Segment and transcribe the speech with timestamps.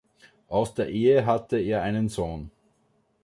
[0.47, 2.49] Aus der Ehe hat er einen Sohn.